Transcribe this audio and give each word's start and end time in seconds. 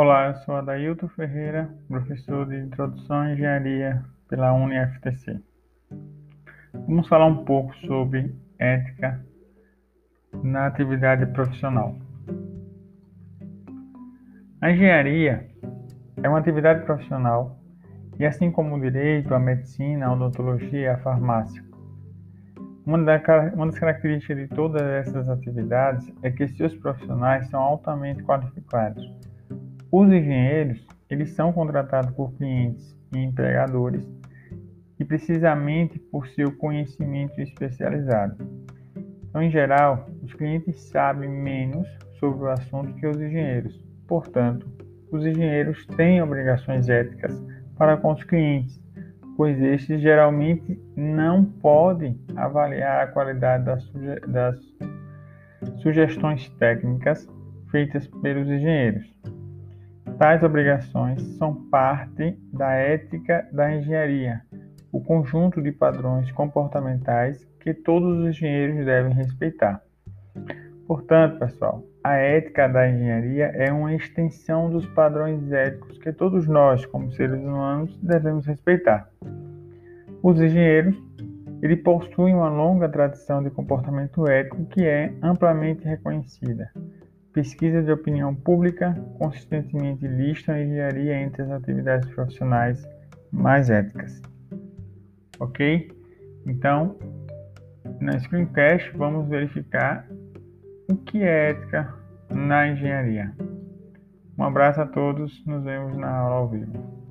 Olá, 0.00 0.28
eu 0.28 0.34
sou 0.44 0.54
Adailton 0.54 1.08
Ferreira, 1.08 1.68
professor 1.88 2.46
de 2.46 2.56
Introdução 2.56 3.16
à 3.16 3.32
Engenharia 3.32 4.00
pela 4.28 4.52
UniFTC. 4.52 5.40
Vamos 6.86 7.08
falar 7.08 7.26
um 7.26 7.44
pouco 7.44 7.74
sobre 7.78 8.32
ética 8.60 9.20
na 10.40 10.68
atividade 10.68 11.26
profissional. 11.32 11.96
A 14.60 14.70
engenharia 14.70 15.48
é 16.22 16.28
uma 16.28 16.38
atividade 16.38 16.84
profissional 16.84 17.58
e, 18.20 18.24
assim 18.24 18.52
como 18.52 18.76
o 18.76 18.80
direito, 18.80 19.34
a 19.34 19.40
medicina, 19.40 20.06
a 20.06 20.12
odontologia 20.12 20.78
e 20.78 20.86
a 20.86 20.98
farmácia, 20.98 21.64
uma 22.86 22.98
das 23.04 23.76
características 23.80 24.36
de 24.36 24.46
todas 24.46 24.80
essas 24.80 25.28
atividades 25.28 26.08
é 26.22 26.30
que 26.30 26.46
seus 26.46 26.72
profissionais 26.76 27.50
são 27.50 27.60
altamente 27.60 28.22
qualificados 28.22 29.27
os 29.90 30.08
engenheiros, 30.08 30.86
eles 31.08 31.30
são 31.30 31.52
contratados 31.52 32.10
por 32.12 32.32
clientes 32.34 32.96
e 33.14 33.18
empregadores 33.18 34.06
e 34.98 35.04
precisamente 35.04 35.98
por 35.98 36.28
seu 36.28 36.52
conhecimento 36.56 37.40
especializado. 37.40 38.36
Então, 39.28 39.42
em 39.42 39.50
geral, 39.50 40.08
os 40.22 40.32
clientes 40.34 40.80
sabem 40.90 41.28
menos 41.28 41.86
sobre 42.18 42.44
o 42.44 42.50
assunto 42.50 42.94
que 42.94 43.06
os 43.06 43.16
engenheiros. 43.16 43.82
Portanto, 44.06 44.66
os 45.10 45.24
engenheiros 45.24 45.86
têm 45.96 46.20
obrigações 46.20 46.88
éticas 46.88 47.42
para 47.76 47.96
com 47.96 48.12
os 48.12 48.24
clientes, 48.24 48.82
pois 49.36 49.60
estes 49.62 50.00
geralmente 50.00 50.78
não 50.96 51.44
podem 51.44 52.18
avaliar 52.36 53.04
a 53.04 53.06
qualidade 53.06 53.64
das, 53.64 53.82
suge 53.84 54.20
das 54.26 54.58
sugestões 55.80 56.48
técnicas 56.58 57.28
feitas 57.70 58.06
pelos 58.22 58.48
engenheiros. 58.48 59.17
Tais 60.18 60.42
obrigações 60.42 61.22
são 61.36 61.54
parte 61.70 62.36
da 62.52 62.72
ética 62.72 63.48
da 63.52 63.72
engenharia, 63.72 64.42
o 64.90 65.00
conjunto 65.00 65.62
de 65.62 65.70
padrões 65.70 66.32
comportamentais 66.32 67.44
que 67.60 67.72
todos 67.72 68.18
os 68.18 68.26
engenheiros 68.26 68.84
devem 68.84 69.14
respeitar. 69.14 69.80
Portanto, 70.88 71.38
pessoal, 71.38 71.84
a 72.02 72.14
ética 72.14 72.66
da 72.66 72.90
engenharia 72.90 73.44
é 73.54 73.70
uma 73.70 73.94
extensão 73.94 74.68
dos 74.68 74.84
padrões 74.86 75.52
éticos 75.52 75.98
que 75.98 76.12
todos 76.12 76.48
nós, 76.48 76.84
como 76.86 77.12
seres 77.12 77.38
humanos, 77.38 77.96
devemos 78.02 78.44
respeitar. 78.44 79.08
Os 80.20 80.40
engenheiros 80.40 81.00
ele 81.62 81.76
possuem 81.76 82.34
uma 82.34 82.48
longa 82.48 82.88
tradição 82.88 83.40
de 83.40 83.50
comportamento 83.50 84.26
ético 84.28 84.64
que 84.66 84.84
é 84.84 85.12
amplamente 85.22 85.84
reconhecida. 85.84 86.72
Pesquisa 87.38 87.80
de 87.80 87.92
opinião 87.92 88.34
pública 88.34 89.00
consistentemente 89.16 90.08
lista 90.08 90.54
a 90.54 90.60
engenharia 90.60 91.20
entre 91.20 91.42
as 91.42 91.50
atividades 91.52 92.10
profissionais 92.10 92.84
mais 93.30 93.70
éticas. 93.70 94.20
Ok? 95.38 95.88
Então, 96.44 96.98
na 98.00 98.18
Screencast 98.18 98.90
vamos 98.96 99.28
verificar 99.28 100.04
o 100.90 100.96
que 100.96 101.22
é 101.22 101.50
ética 101.50 101.94
na 102.28 102.66
engenharia. 102.66 103.32
Um 104.36 104.42
abraço 104.42 104.80
a 104.80 104.86
todos, 104.86 105.40
nos 105.46 105.62
vemos 105.62 105.96
na 105.96 106.10
aula 106.10 106.34
ao 106.38 106.48
vivo. 106.48 107.07